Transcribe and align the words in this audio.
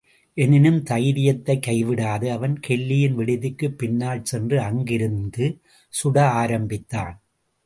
எனினும் 0.33 0.83
தைரியத்தைக் 0.83 1.63
கைவிடாது 1.67 2.29
அவன் 2.29 2.59
கெல்லியின் 2.59 3.17
விடுதிக்குப் 3.17 3.77
பின்னால் 3.77 4.23
சென்று 4.23 4.59
அங்கிருந்து 4.61 5.59
சுட 6.03 6.19
ஆரம்பித்தான். 6.19 7.21